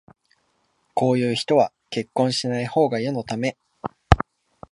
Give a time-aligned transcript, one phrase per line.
[0.95, 3.55] こういう人は結婚しないほうが世のため